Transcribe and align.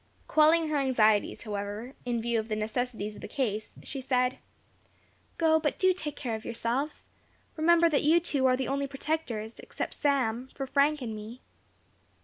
Quelling 0.27 0.69
her 0.69 0.77
anxieties, 0.77 1.43
however, 1.43 1.93
in 2.05 2.23
view 2.23 2.39
of 2.39 2.47
the 2.47 2.55
necessities 2.55 3.13
of 3.13 3.21
the 3.21 3.27
case, 3.27 3.75
she 3.83 4.01
said: 4.01 4.39
"Go, 5.37 5.59
but 5.59 5.77
do 5.77 5.93
take 5.93 6.15
care 6.15 6.33
of 6.33 6.43
yourselves. 6.43 7.07
Remember 7.55 7.87
that 7.87 8.01
you 8.01 8.19
two 8.19 8.47
are 8.47 8.57
the 8.57 8.67
only 8.67 8.87
protectors, 8.87 9.59
except 9.59 9.93
Sam, 9.93 10.49
for 10.55 10.65
Frank 10.65 11.03
and 11.03 11.15
me." 11.15 11.43